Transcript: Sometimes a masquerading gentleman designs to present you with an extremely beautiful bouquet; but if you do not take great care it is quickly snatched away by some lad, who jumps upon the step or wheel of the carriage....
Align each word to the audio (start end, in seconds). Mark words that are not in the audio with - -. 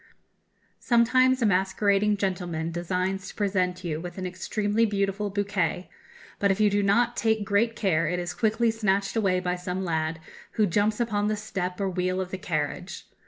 Sometimes 0.79 1.43
a 1.43 1.45
masquerading 1.45 2.17
gentleman 2.17 2.71
designs 2.71 3.27
to 3.27 3.35
present 3.35 3.83
you 3.83 4.01
with 4.01 4.17
an 4.17 4.25
extremely 4.25 4.83
beautiful 4.83 5.29
bouquet; 5.29 5.91
but 6.39 6.49
if 6.49 6.59
you 6.59 6.71
do 6.71 6.81
not 6.81 7.15
take 7.15 7.45
great 7.45 7.75
care 7.75 8.07
it 8.07 8.17
is 8.17 8.33
quickly 8.33 8.71
snatched 8.71 9.15
away 9.15 9.39
by 9.39 9.55
some 9.55 9.85
lad, 9.85 10.19
who 10.53 10.65
jumps 10.65 10.99
upon 10.99 11.27
the 11.27 11.37
step 11.37 11.79
or 11.79 11.87
wheel 11.87 12.19
of 12.19 12.31
the 12.31 12.39
carriage.... 12.39 13.05